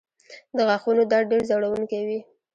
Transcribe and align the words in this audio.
د 0.55 0.57
غاښونو 0.67 1.03
درد 1.11 1.27
ډېر 1.31 1.41
ځورونکی 1.49 1.99
وي. 2.07 2.19